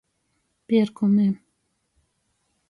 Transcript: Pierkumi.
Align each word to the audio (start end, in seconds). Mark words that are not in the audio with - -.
Pierkumi. 0.67 1.27